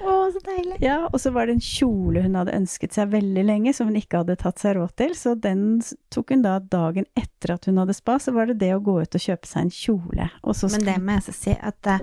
Å, 0.01 0.15
så 0.33 0.41
deilig. 0.45 0.79
Ja, 0.85 1.09
og 1.11 1.21
så 1.21 1.33
var 1.35 1.49
det 1.49 1.57
en 1.59 1.65
kjole 1.65 2.23
hun 2.25 2.37
hadde 2.39 2.55
ønsket 2.57 2.95
seg 2.97 3.13
veldig 3.15 3.45
lenge, 3.47 3.73
som 3.77 3.91
hun 3.91 3.99
ikke 3.99 4.23
hadde 4.23 4.39
tatt 4.41 4.63
seg 4.63 4.77
råd 4.79 4.95
til, 5.01 5.15
så 5.19 5.35
den 5.35 5.81
tok 6.15 6.35
hun 6.35 6.45
da 6.47 6.59
dagen 6.63 7.09
etter 7.19 7.57
at 7.57 7.67
hun 7.69 7.81
hadde 7.83 7.97
spa, 7.97 8.19
så 8.23 8.35
var 8.37 8.51
det 8.51 8.61
det 8.63 8.73
å 8.77 8.83
gå 8.85 9.01
ut 9.03 9.17
og 9.19 9.25
kjøpe 9.25 9.51
seg 9.51 9.67
en 9.67 9.75
kjole. 9.75 10.29
Men 10.45 10.87
det 10.87 10.99
må 11.03 11.19
jeg 11.19 11.37
si, 11.37 11.57
at 11.57 11.81
det, 11.87 11.99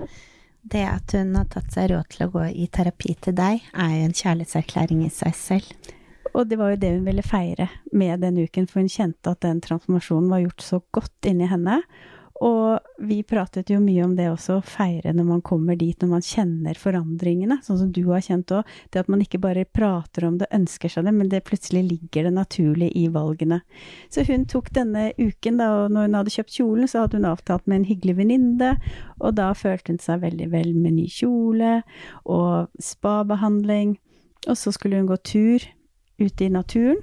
det 0.74 0.84
at 0.88 1.16
hun 1.16 1.36
har 1.38 1.48
tatt 1.52 1.72
seg 1.74 1.92
råd 1.94 2.10
til 2.12 2.26
å 2.26 2.32
gå 2.36 2.48
i 2.52 2.68
terapi 2.72 3.16
til 3.28 3.38
deg, 3.38 3.64
er 3.72 3.94
jo 3.96 4.10
en 4.10 4.18
kjærlighetserklæring 4.20 5.06
i 5.06 5.12
seg 5.14 5.38
selv. 5.38 5.94
Og 6.34 6.44
det 6.46 6.58
var 6.60 6.74
jo 6.74 6.80
det 6.82 6.92
hun 6.92 7.06
ville 7.08 7.24
feire 7.24 7.70
med 7.96 8.20
den 8.22 8.38
uken, 8.44 8.68
for 8.68 8.82
hun 8.82 8.92
kjente 8.92 9.32
at 9.32 9.42
den 9.42 9.62
transformasjonen 9.64 10.30
var 10.30 10.44
gjort 10.44 10.64
så 10.64 10.80
godt 10.94 11.30
inni 11.30 11.48
henne. 11.50 11.80
Og 12.44 12.78
vi 13.02 13.18
pratet 13.26 13.70
jo 13.72 13.80
mye 13.82 14.04
om 14.04 14.12
det 14.14 14.28
også, 14.30 14.58
å 14.58 14.64
feire 14.64 15.10
når 15.14 15.26
man 15.26 15.40
kommer 15.42 15.78
dit, 15.78 15.96
når 15.98 16.10
man 16.12 16.24
kjenner 16.24 16.78
forandringene, 16.78 17.58
sånn 17.66 17.80
som 17.80 17.88
du 17.94 18.04
har 18.12 18.22
kjent 18.22 18.52
òg. 18.54 18.68
Det 18.92 19.02
at 19.02 19.10
man 19.10 19.22
ikke 19.24 19.40
bare 19.42 19.66
prater 19.66 20.28
om 20.28 20.36
det, 20.38 20.50
ønsker 20.54 20.92
seg 20.92 21.08
det, 21.08 21.14
men 21.16 21.32
det 21.32 21.42
plutselig 21.48 21.82
ligger 21.88 22.28
det 22.28 22.34
naturlig 22.36 22.92
i 22.98 23.08
valgene. 23.14 23.60
Så 24.14 24.22
hun 24.28 24.46
tok 24.50 24.70
denne 24.76 25.08
uken, 25.18 25.58
da, 25.58 25.70
og 25.82 25.94
når 25.94 26.06
hun 26.06 26.18
hadde 26.20 26.34
kjøpt 26.36 26.58
kjolen, 26.60 26.90
så 26.90 27.04
hadde 27.04 27.18
hun 27.18 27.30
avtalt 27.32 27.66
med 27.66 27.80
en 27.80 27.88
hyggelig 27.90 28.18
venninne, 28.20 28.74
og 29.18 29.34
da 29.40 29.50
følte 29.58 29.96
hun 29.96 30.02
seg 30.02 30.22
veldig 30.22 30.50
vel 30.54 30.70
med 30.78 30.94
ny 31.00 31.08
kjole 31.10 31.80
og 32.22 32.70
spabehandling. 32.82 33.96
Og 34.46 34.54
så 34.54 34.70
skulle 34.74 35.00
hun 35.00 35.10
gå 35.10 35.18
tur 35.26 35.66
ute 36.22 36.46
i 36.46 36.52
naturen. 36.54 37.02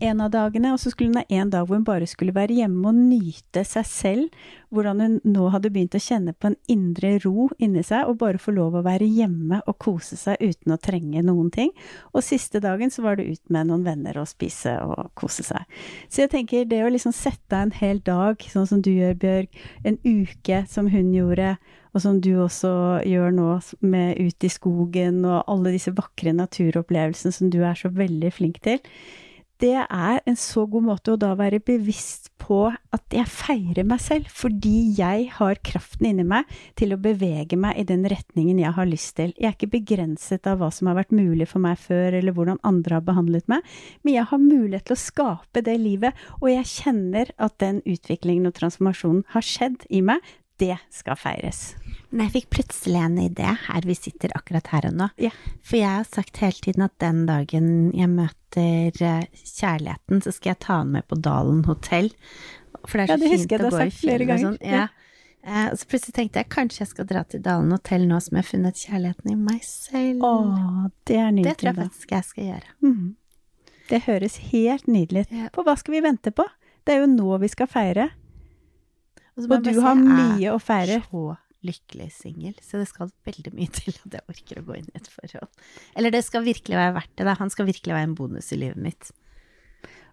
En 0.00 0.20
av 0.24 0.30
dagene, 0.32 0.72
og 0.74 0.80
så 0.82 0.92
skulle 0.92 1.10
hun 1.10 1.20
ha 1.20 1.40
en 1.40 1.50
dag 1.52 1.66
hvor 1.66 1.78
hun 1.78 1.86
bare 1.86 2.08
skulle 2.08 2.34
være 2.36 2.56
hjemme 2.60 2.90
og 2.90 2.96
nyte 2.98 3.62
seg 3.66 3.86
selv. 3.88 4.42
Hvordan 4.70 5.00
hun 5.02 5.16
nå 5.26 5.48
hadde 5.50 5.72
begynt 5.72 5.96
å 5.98 6.02
kjenne 6.02 6.34
på 6.36 6.50
en 6.50 6.56
indre 6.70 7.16
ro 7.24 7.48
inni 7.58 7.82
seg, 7.86 8.06
og 8.06 8.20
bare 8.20 8.40
få 8.40 8.54
lov 8.54 8.76
å 8.78 8.84
være 8.86 9.08
hjemme 9.08 9.62
og 9.64 9.78
kose 9.82 10.18
seg 10.20 10.38
uten 10.40 10.74
å 10.74 10.78
trenge 10.80 11.24
noen 11.26 11.50
ting. 11.54 11.72
Og 12.14 12.24
siste 12.26 12.62
dagen 12.62 12.92
så 12.94 13.04
var 13.06 13.18
det 13.18 13.28
ut 13.30 13.52
med 13.52 13.70
noen 13.70 13.86
venner 13.86 14.20
og 14.20 14.28
spise 14.30 14.76
og 14.84 15.10
kose 15.18 15.46
seg. 15.46 15.66
Så 16.08 16.24
jeg 16.24 16.32
tenker 16.36 16.68
det 16.70 16.82
å 16.84 16.92
liksom 16.92 17.14
sette 17.16 17.56
av 17.56 17.68
en 17.68 17.76
hel 17.80 18.02
dag, 18.06 18.40
sånn 18.52 18.68
som 18.70 18.84
du 18.84 18.92
gjør, 18.92 19.16
Bjørg, 19.20 19.62
en 19.84 19.98
uke 20.06 20.62
som 20.70 20.90
hun 20.92 21.10
gjorde, 21.14 21.56
og 21.90 22.04
som 22.04 22.20
du 22.22 22.30
også 22.38 22.70
gjør 23.08 23.34
nå 23.34 23.48
med 23.82 24.20
ut 24.20 24.46
i 24.46 24.52
skogen 24.52 25.24
og 25.24 25.42
alle 25.50 25.74
disse 25.74 25.90
vakre 25.96 26.30
naturopplevelsene 26.36 27.34
som 27.34 27.50
du 27.50 27.58
er 27.66 27.74
så 27.78 27.90
veldig 27.90 28.30
flink 28.36 28.60
til 28.62 28.78
det 29.60 29.76
er 29.76 30.20
en 30.24 30.38
så 30.38 30.64
god 30.70 30.86
måte 30.86 31.12
å 31.12 31.20
da 31.20 31.34
være 31.38 31.60
bevisst 31.64 32.30
på 32.40 32.62
at 32.70 33.14
jeg 33.14 33.28
feirer 33.30 33.86
meg 33.86 34.00
selv, 34.02 34.30
fordi 34.32 34.90
jeg 34.96 35.28
har 35.36 35.60
kraften 35.66 36.08
inni 36.08 36.24
meg 36.26 36.48
til 36.80 36.94
å 36.94 37.00
bevege 37.00 37.58
meg 37.60 37.78
i 37.78 37.84
den 37.86 38.06
retningen 38.08 38.58
jeg 38.62 38.74
har 38.76 38.88
lyst 38.88 39.14
til. 39.20 39.34
Jeg 39.36 39.50
er 39.50 39.56
ikke 39.56 39.70
begrenset 39.76 40.48
av 40.50 40.62
hva 40.62 40.70
som 40.74 40.90
har 40.90 40.98
vært 40.98 41.14
mulig 41.14 41.46
for 41.50 41.62
meg 41.62 41.78
før, 41.82 42.16
eller 42.16 42.34
hvordan 42.36 42.60
andre 42.66 42.98
har 42.98 43.06
behandlet 43.06 43.46
meg, 43.52 43.66
men 44.02 44.16
jeg 44.16 44.28
har 44.32 44.42
mulighet 44.42 44.88
til 44.88 44.96
å 44.96 45.04
skape 45.04 45.64
det 45.66 45.76
livet, 45.80 46.26
og 46.40 46.50
jeg 46.50 46.70
kjenner 46.72 47.32
at 47.38 47.58
den 47.62 47.82
utviklingen 47.84 48.48
og 48.50 48.56
transformasjonen 48.58 49.26
har 49.36 49.46
skjedd 49.46 49.84
i 49.92 50.02
meg. 50.04 50.24
Det 50.60 50.76
skal 50.92 51.16
feires. 51.16 51.60
Men 52.10 52.26
jeg 52.26 52.34
fikk 52.34 52.48
plutselig 52.52 53.00
en 53.00 53.16
idé 53.22 53.48
her 53.66 53.86
vi 53.88 53.94
sitter 53.96 54.32
akkurat 54.36 54.66
her 54.74 54.88
og 54.90 54.96
nå. 54.98 55.06
Ja. 55.22 55.30
For 55.64 55.78
jeg 55.80 55.88
har 55.94 56.04
sagt 56.08 56.40
hele 56.42 56.58
tiden 56.66 56.84
at 56.84 56.96
den 57.00 57.22
dagen 57.28 57.68
jeg 57.96 58.10
møter 58.12 59.00
eh, 59.06 59.26
kjærligheten, 59.40 60.20
så 60.24 60.32
skal 60.36 60.52
jeg 60.54 60.60
ta 60.66 60.80
han 60.82 60.90
med 60.96 61.06
på 61.08 61.16
Dalen 61.22 61.62
hotell. 61.68 62.10
For 62.84 62.98
det 62.98 63.06
er 63.06 63.12
så 63.12 63.14
Ja, 63.14 63.20
det 63.22 63.30
fint 63.38 63.54
jeg 63.54 63.60
å 63.60 63.70
gå 63.70 63.84
i 63.86 63.94
film. 63.94 64.30
og 64.34 64.42
sånn. 64.44 64.58
Ja. 64.66 64.88
Eh, 65.40 65.70
Og 65.72 65.78
så 65.80 65.86
plutselig 65.88 66.12
tenkte 66.18 66.42
jeg 66.42 66.50
kanskje 66.52 66.82
jeg 66.84 66.90
skal 66.92 67.06
dra 67.08 67.22
til 67.24 67.40
Dalen 67.46 67.72
hotell 67.72 68.04
nå 68.10 68.18
som 68.20 68.36
jeg 68.36 68.44
har 68.44 68.50
funnet 68.50 68.82
kjærligheten 68.84 69.32
i 69.32 69.36
meg 69.40 69.62
selv. 69.64 70.20
Å, 70.26 70.90
det 71.08 71.16
er 71.16 71.30
nydelig. 71.32 71.48
det 71.48 71.56
tror 71.62 71.70
jeg 71.72 71.78
faktisk 71.86 72.10
jeg 72.18 72.24
skal 72.28 72.44
gjøre. 72.50 72.74
Mm. 72.84 73.06
Det 73.90 74.02
høres 74.04 74.36
helt 74.52 74.86
nydelig 74.86 75.24
ut. 75.24 75.32
Ja. 75.40 75.48
For 75.54 75.64
hva 75.64 75.78
skal 75.80 75.96
vi 75.96 76.02
vente 76.04 76.30
på? 76.36 76.44
Det 76.84 76.94
er 76.94 77.00
jo 77.06 77.08
nå 77.14 77.38
vi 77.40 77.48
skal 77.48 77.66
feire. 77.70 78.10
Og, 79.36 79.46
Og 79.46 79.62
du 79.64 79.72
har 79.80 79.96
mye 79.98 80.52
å 80.52 80.58
feire. 80.62 81.00
så 81.06 81.36
lykkelig 81.66 82.08
singel, 82.16 82.54
så 82.64 82.80
det 82.80 82.88
skal 82.88 83.10
veldig 83.26 83.52
mye 83.52 83.72
til 83.80 83.92
at 83.92 84.14
jeg 84.16 84.32
orker 84.32 84.60
å 84.60 84.66
gå 84.68 84.78
inn 84.78 84.88
i 84.88 85.00
et 85.00 85.10
forhold. 85.12 85.50
Eller 85.98 86.14
det 86.14 86.22
skal 86.24 86.46
virkelig 86.46 86.78
være 86.78 86.94
verdt 86.96 87.12
det, 87.18 87.26
da. 87.28 87.36
Han 87.40 87.52
skal 87.52 87.68
virkelig 87.68 87.96
være 87.96 88.08
en 88.08 88.16
bonus 88.16 88.48
i 88.54 88.60
livet 88.62 88.80
mitt. 88.80 89.10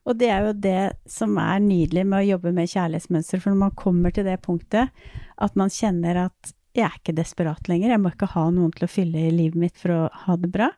Og 0.08 0.16
det 0.20 0.30
er 0.32 0.46
jo 0.48 0.54
det 0.64 0.84
som 1.12 1.36
er 1.42 1.64
nydelig 1.64 2.06
med 2.08 2.22
å 2.22 2.30
jobbe 2.30 2.54
med 2.56 2.72
kjærlighetsmønster, 2.72 3.42
for 3.44 3.52
når 3.52 3.64
man 3.66 3.76
kommer 3.80 4.16
til 4.16 4.28
det 4.28 4.38
punktet 4.44 4.94
at 5.44 5.60
man 5.60 5.72
kjenner 5.74 6.28
at 6.28 6.54
jeg 6.78 6.86
er 6.86 7.00
ikke 7.00 7.16
desperat 7.18 7.68
lenger, 7.68 7.92
jeg 7.92 8.04
må 8.04 8.12
ikke 8.14 8.30
ha 8.36 8.46
noen 8.54 8.72
til 8.76 8.86
å 8.86 8.92
fylle 8.92 9.28
i 9.28 9.34
livet 9.34 9.60
mitt 9.60 9.80
for 9.82 9.96
å 9.96 10.02
ha 10.28 10.36
det 10.40 10.52
bra. 10.54 10.70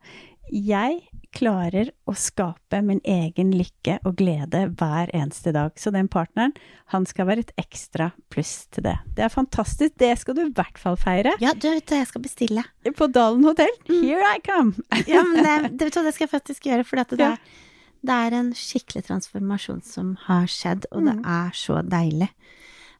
Jeg 0.49 1.01
klarer 1.35 1.91
å 2.09 2.15
skape 2.17 2.79
min 2.85 2.99
egen 3.07 3.51
lykke 3.53 3.99
og 4.07 4.17
glede 4.19 4.65
hver 4.79 5.11
eneste 5.15 5.53
dag. 5.55 5.75
Så 5.79 5.93
den 5.93 6.09
partneren, 6.11 6.55
han 6.93 7.05
skal 7.09 7.29
være 7.29 7.45
et 7.45 7.53
ekstra 7.61 8.09
pluss 8.33 8.67
til 8.73 8.87
det. 8.87 8.95
Det 9.17 9.25
er 9.27 9.33
fantastisk. 9.33 9.95
Det 10.01 10.11
skal 10.21 10.37
du 10.37 10.43
i 10.47 10.51
hvert 10.57 10.81
fall 10.81 10.97
feire. 10.99 11.35
Ja, 11.43 11.53
du 11.53 11.69
vet 11.69 11.89
hva 11.89 12.01
jeg 12.01 12.09
skal 12.11 12.25
bestille. 12.25 12.65
På 12.97 13.09
Dalen 13.13 13.45
hotell. 13.47 13.71
Here 13.89 14.35
I 14.35 14.41
come! 14.45 14.75
Ja, 15.09 15.23
men 15.25 15.43
det, 15.43 15.55
det, 15.77 15.89
vet 15.89 15.95
du 15.95 15.99
hva, 16.01 16.07
det 16.09 16.15
skal 16.15 16.27
jeg 16.27 16.33
faktisk 16.33 16.69
gjøre, 16.69 16.85
for 16.85 16.99
det, 16.99 17.19
er, 17.23 17.37
det 18.05 18.17
er 18.27 18.35
en 18.39 18.51
skikkelig 18.57 19.05
transformasjon 19.07 19.81
som 19.85 20.15
har 20.27 20.49
skjedd, 20.51 20.89
og 20.91 21.07
det 21.07 21.15
er 21.23 21.55
så 21.57 21.79
deilig. 21.85 22.29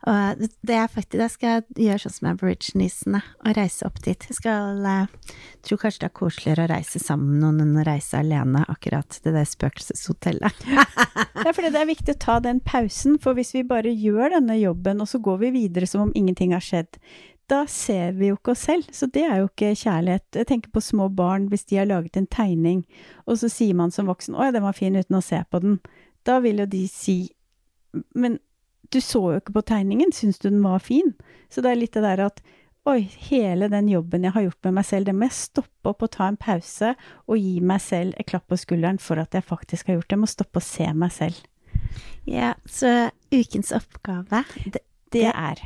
Og 0.08 0.40
det, 0.40 0.48
det 0.64 0.76
er 0.80 0.88
faktisk, 0.88 1.20
jeg 1.20 1.34
skal 1.34 1.64
gjøre 1.76 2.02
sånn 2.06 2.16
som 2.16 2.28
aborigines 2.32 3.02
og 3.10 3.50
reise 3.58 3.88
opp 3.88 4.00
dit. 4.06 4.28
Jeg 4.30 4.38
skal, 4.38 4.80
jeg 4.86 5.34
tror 5.68 5.82
kanskje 5.82 6.04
det 6.06 6.08
er 6.08 6.16
koseligere 6.22 6.68
å 6.68 6.72
reise 6.72 7.02
sammen 7.04 7.34
med 7.34 7.44
noen 7.44 7.64
enn 7.66 7.82
å 7.82 7.88
reise 7.88 8.22
alene 8.22 8.64
akkurat 8.72 9.20
til 9.20 9.36
det 9.36 9.48
spøkelseshotellet. 9.56 10.68
Ja, 11.40 11.54
for 11.56 11.64
det 11.64 11.80
er 11.80 11.88
viktig 11.88 12.14
å 12.18 12.20
ta 12.20 12.34
den 12.44 12.58
pausen, 12.60 13.14
for 13.24 13.38
hvis 13.38 13.54
vi 13.56 13.62
bare 13.68 13.92
gjør 13.96 14.34
denne 14.34 14.58
jobben, 14.60 15.00
og 15.00 15.08
så 15.08 15.22
går 15.24 15.38
vi 15.46 15.52
videre 15.56 15.88
som 15.88 16.02
om 16.04 16.12
ingenting 16.18 16.52
har 16.52 16.64
skjedd, 16.64 16.98
da 17.50 17.62
ser 17.72 18.18
vi 18.18 18.28
jo 18.30 18.38
ikke 18.38 18.54
oss 18.54 18.66
selv, 18.68 18.90
så 18.94 19.08
det 19.10 19.24
er 19.26 19.40
jo 19.40 19.48
ikke 19.48 19.72
kjærlighet. 19.80 20.26
Jeg 20.36 20.50
tenker 20.52 20.74
på 20.74 20.84
små 20.84 21.08
barn, 21.16 21.48
hvis 21.50 21.66
de 21.70 21.80
har 21.80 21.88
laget 21.90 22.20
en 22.20 22.28
tegning, 22.30 22.84
og 23.26 23.40
så 23.42 23.50
sier 23.52 23.78
man 23.78 23.92
som 23.96 24.12
voksen 24.12 24.36
'Å 24.36 24.50
ja, 24.50 24.56
den 24.56 24.68
var 24.68 24.78
fin', 24.78 25.00
uten 25.00 25.18
å 25.18 25.24
se 25.24 25.42
på 25.50 25.62
den. 25.64 25.80
Da 26.28 26.40
vil 26.44 26.60
jo 26.60 26.66
de 26.66 26.88
si 26.88 27.32
'Men 28.14 28.40
du 28.94 29.02
så 29.04 29.22
jo 29.34 29.42
ikke 29.42 29.56
på 29.60 29.66
tegningen, 29.72 30.14
syns 30.16 30.40
du 30.40 30.50
den 30.50 30.64
var 30.64 30.80
fin?' 30.84 31.16
Så 31.50 31.62
det 31.66 31.72
er 31.72 31.80
litt 31.80 31.96
det 31.98 32.06
der 32.06 32.26
at 32.28 32.42
Oi, 32.88 33.02
hele 33.30 33.68
den 33.70 33.90
jobben 33.92 34.24
jeg 34.24 34.34
har 34.34 34.46
gjort 34.46 34.66
med 34.66 34.78
meg 34.80 34.86
selv, 34.88 35.06
den 35.06 35.18
må 35.20 35.28
jeg 35.28 35.36
stoppe 35.36 35.92
opp 35.92 36.06
og 36.06 36.12
ta 36.16 36.30
en 36.32 36.40
pause 36.40 36.94
og 37.28 37.38
gi 37.38 37.60
meg 37.60 37.82
selv 37.84 38.16
et 38.18 38.30
klapp 38.30 38.48
på 38.50 38.58
skulderen 38.58 38.98
for 39.04 39.20
at 39.22 39.36
jeg 39.36 39.46
faktisk 39.46 39.90
har 39.90 40.00
gjort 40.00 40.08
det. 40.08 40.16
Jeg 40.16 40.22
må 40.24 40.30
stoppe 40.32 40.62
å 40.62 40.64
se 40.64 40.88
meg 40.96 41.12
selv. 41.14 41.42
Ja, 42.30 42.54
så 42.66 43.12
ukens 43.34 43.74
oppgave 43.76 44.44
det, 44.64 44.82
det 45.14 45.28
er 45.30 45.62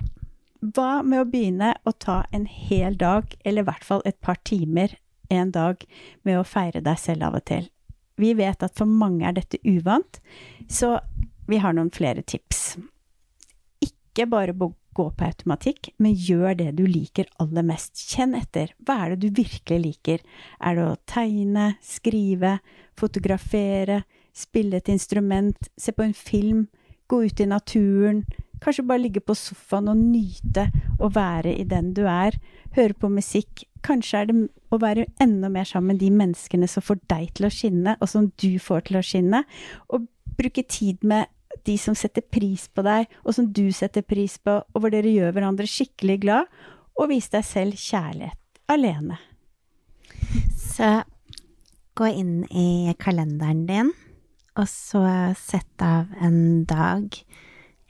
Hva 0.63 1.03
med 1.03 1.21
å 1.21 1.29
begynne 1.29 1.73
å 1.85 1.91
ta 1.91 2.23
en 2.31 2.47
hel 2.49 2.97
dag, 2.97 3.29
eller 3.45 3.63
i 3.63 3.69
hvert 3.69 3.87
fall 3.87 4.03
et 4.09 4.19
par 4.23 4.39
timer 4.47 4.97
en 5.29 5.51
dag, 5.51 5.83
med 6.23 6.39
å 6.39 6.47
feire 6.47 6.81
deg 6.83 6.99
selv 6.99 7.29
av 7.29 7.37
og 7.39 7.45
til? 7.47 7.69
Vi 8.19 8.33
vet 8.37 8.63
at 8.63 8.75
for 8.77 8.89
mange 8.89 9.27
er 9.27 9.35
dette 9.37 9.61
uvant, 9.63 10.19
så 10.67 10.97
vi 11.47 11.59
har 11.59 11.75
noen 11.75 11.91
flere 11.91 12.23
tips. 12.23 12.77
Ikke 14.13 14.29
bare 14.29 14.53
gå 14.53 14.69
på 14.93 15.25
automatikk, 15.25 15.89
men 15.97 16.13
gjør 16.13 16.53
det 16.59 16.67
du 16.77 16.83
liker 16.85 17.25
aller 17.41 17.65
mest. 17.65 17.97
Kjenn 17.97 18.35
etter. 18.37 18.75
Hva 18.85 18.99
er 19.01 19.15
det 19.15 19.23
du 19.23 19.41
virkelig 19.41 19.79
liker? 19.81 20.21
Er 20.61 20.77
det 20.77 20.85
å 20.85 20.99
tegne, 21.09 21.71
skrive, 21.81 22.59
fotografere, 22.93 24.03
spille 24.37 24.77
et 24.77 24.93
instrument, 24.93 25.57
se 25.81 25.95
på 25.97 26.05
en 26.05 26.13
film, 26.13 26.67
gå 27.09 27.23
ut 27.25 27.41
i 27.41 27.49
naturen, 27.49 28.21
kanskje 28.63 28.85
bare 28.87 29.01
ligge 29.01 29.25
på 29.25 29.35
sofaen 29.35 29.89
og 29.91 29.99
nyte 29.99 30.69
å 31.01 31.09
være 31.13 31.57
i 31.57 31.65
den 31.67 31.91
du 31.97 32.05
er, 32.05 32.37
høre 32.77 32.93
på 32.93 33.09
musikk. 33.09 33.65
Kanskje 33.83 34.21
er 34.21 34.29
det 34.29 34.37
å 34.69 34.79
være 34.79 35.09
enda 35.21 35.49
mer 35.51 35.67
sammen 35.67 35.95
med 35.95 36.05
de 36.05 36.13
menneskene 36.13 36.69
som 36.69 36.85
får 36.85 37.01
deg 37.11 37.33
til 37.33 37.49
å 37.49 37.53
skinne, 37.53 37.97
og 37.99 38.13
som 38.13 38.29
du 38.39 38.51
får 38.61 38.87
til 38.87 39.01
å 39.01 39.05
skinne, 39.05 39.43
og 39.89 40.05
bruke 40.37 40.63
tid 40.69 41.01
med 41.01 41.33
de 41.67 41.77
som 41.79 41.95
setter 41.97 42.25
pris 42.25 42.67
på 42.69 42.83
deg, 42.85 43.09
og 43.23 43.35
som 43.37 43.49
du 43.51 43.65
setter 43.75 44.05
pris 44.05 44.37
på, 44.41 44.59
og 44.61 44.83
hvor 44.83 44.93
dere 44.93 45.11
gjør 45.11 45.35
hverandre 45.35 45.67
skikkelig 45.69 46.19
glad, 46.25 46.49
og 46.99 47.09
vis 47.09 47.29
deg 47.33 47.45
selv 47.47 47.79
kjærlighet 47.79 48.39
alene. 48.71 49.17
Så 50.59 51.03
gå 51.97 52.09
inn 52.09 52.41
i 52.49 52.93
kalenderen 53.01 53.65
din, 53.69 53.91
og 54.57 54.69
så 54.69 55.03
sett 55.37 55.81
av 55.81 56.11
en 56.21 56.65
dag 56.69 57.15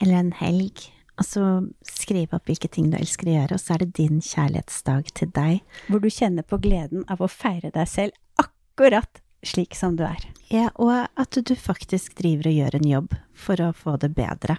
eller 0.01 0.19
en 0.19 0.33
helg, 0.39 0.85
og 1.19 1.27
så 1.27 1.43
skriv 1.85 2.33
opp 2.35 2.49
hvilke 2.49 2.69
ting 2.71 2.89
du 2.91 2.97
elsker 2.97 3.29
å 3.29 3.35
gjøre, 3.37 3.57
og 3.57 3.61
så 3.61 3.75
er 3.75 3.83
det 3.83 3.99
din 3.99 4.21
kjærlighetsdag 4.23 5.11
til 5.19 5.31
deg. 5.35 5.61
Hvor 5.87 6.01
du 6.03 6.09
kjenner 6.11 6.47
på 6.47 6.59
gleden 6.63 7.05
av 7.11 7.21
å 7.21 7.31
feire 7.31 7.71
deg 7.75 7.89
selv 7.89 8.17
akkurat 8.41 9.22
slik 9.43 9.75
som 9.75 9.97
du 9.99 10.05
er. 10.07 10.23
Ja, 10.53 10.69
og 10.75 11.07
at 11.19 11.37
du 11.37 11.55
faktisk 11.57 12.15
driver 12.19 12.49
og 12.49 12.57
gjør 12.59 12.77
en 12.79 12.89
jobb 12.89 13.15
for 13.33 13.61
å 13.63 13.73
få 13.75 13.97
det 14.01 14.13
bedre. 14.17 14.57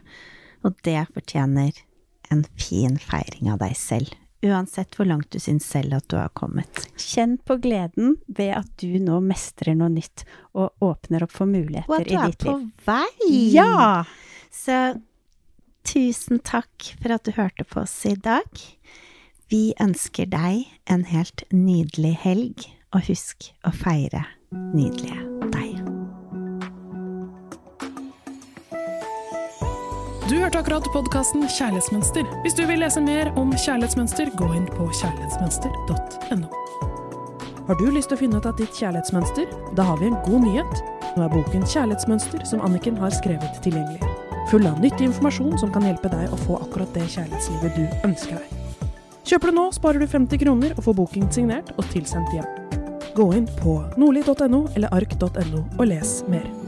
Og 0.64 0.76
det 0.86 1.00
fortjener 1.14 1.76
en 2.32 2.44
fin 2.58 2.98
feiring 3.00 3.52
av 3.52 3.60
deg 3.62 3.76
selv. 3.78 4.14
Uansett 4.44 4.96
hvor 4.98 5.08
langt 5.08 5.30
du 5.32 5.40
syns 5.40 5.64
selv 5.64 5.96
at 5.96 6.08
du 6.12 6.18
har 6.18 6.32
kommet. 6.36 6.84
Kjenn 7.00 7.38
på 7.48 7.56
gleden 7.64 8.18
ved 8.26 8.52
at 8.58 8.68
du 8.82 8.98
nå 9.00 9.22
mestrer 9.24 9.76
noe 9.78 9.92
nytt, 9.92 10.26
og 10.52 10.74
åpner 10.84 11.24
opp 11.24 11.32
for 11.32 11.48
muligheter 11.48 12.04
i 12.04 12.12
ditt 12.12 12.12
liv. 12.12 12.20
Og 12.20 12.28
at 12.28 12.44
du 12.44 12.50
er 12.50 12.60
på 12.60 12.90
vei! 12.90 13.40
Ja! 13.54 14.04
Så 14.52 14.78
tusen 15.88 16.42
takk 16.44 16.92
for 17.00 17.16
at 17.16 17.24
du 17.24 17.32
hørte 17.38 17.64
på 17.68 17.84
oss 17.84 17.96
i 18.08 18.16
dag. 18.20 18.60
Vi 19.52 19.72
ønsker 19.80 20.28
deg 20.32 20.68
en 20.90 21.08
helt 21.08 21.46
nydelig 21.52 22.14
helg, 22.24 22.68
og 22.94 23.08
husk 23.08 23.48
å 23.66 23.72
feire 23.74 24.26
nydelige 24.74 25.20
deg. 25.52 25.80
Du 30.30 30.38
hørte 30.40 30.58
akkurat 30.58 30.86
podkasten 30.94 31.44
Kjærlighetsmønster. 31.48 32.24
Hvis 32.42 32.56
du 32.56 32.64
vil 32.66 32.80
lese 32.80 33.02
mer 33.04 33.32
om 33.40 33.52
kjærlighetsmønster, 33.52 34.32
gå 34.38 34.50
inn 34.56 34.66
på 34.72 34.88
kjærlighetsmønster.no. 35.00 36.48
Har 37.68 37.78
du 37.80 37.86
lyst 37.88 38.10
til 38.12 38.18
å 38.18 38.20
finne 38.20 38.40
ut 38.40 38.48
av 38.48 38.58
ditt 38.58 38.74
kjærlighetsmønster? 38.76 39.46
Da 39.76 39.86
har 39.88 40.00
vi 40.00 40.10
en 40.10 40.18
god 40.26 40.42
nyhet. 40.44 40.82
Nå 41.14 41.22
er 41.24 41.30
boken 41.32 41.62
Kjærlighetsmønster 41.70 42.42
som 42.48 42.64
Anniken 42.66 42.98
har 42.98 43.14
skrevet 43.14 43.62
tilgjengelig. 43.64 44.02
Full 44.50 44.66
av 44.68 44.82
nyttig 44.82 45.06
informasjon 45.08 45.56
som 45.62 45.72
kan 45.72 45.86
hjelpe 45.86 46.10
deg 46.12 46.32
å 46.32 46.40
få 46.42 46.58
akkurat 46.64 46.90
det 46.96 47.06
kjærlighetslivet 47.14 47.78
du 47.78 48.08
ønsker 48.08 48.40
deg. 48.40 48.90
Kjøper 49.24 49.48
du 49.48 49.56
nå, 49.56 49.70
sparer 49.72 50.04
du 50.04 50.10
50 50.10 50.44
kroner 50.44 50.76
og 50.76 50.84
får 50.84 51.00
boken 51.00 51.32
signert 51.32 51.72
og 51.78 51.88
tilsendt 51.94 52.34
hjem. 52.36 52.63
Gå 53.14 53.28
inn 53.34 53.46
på 53.46 53.78
nordli.no 53.96 54.64
eller 54.74 54.94
ark.no 54.94 55.64
og 55.78 55.86
les 55.86 56.20
mer. 56.28 56.63